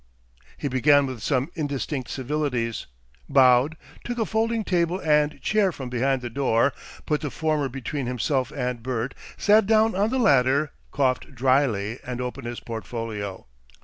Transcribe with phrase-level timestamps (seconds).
[0.57, 2.87] He began with some indistinct civilities,
[3.29, 6.73] bowed, took a folding table and chair from behind the door,
[7.05, 12.19] put the former between himself and Bert, sat down on the latter, coughed drily, and
[12.19, 13.45] opened his portfolio.